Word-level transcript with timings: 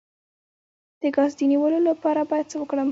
د 1.01 1.03
ګاز 1.15 1.31
د 1.39 1.41
نیولو 1.51 1.79
لپاره 1.89 2.21
باید 2.29 2.45
څه 2.51 2.57
وکړم؟ 2.59 2.79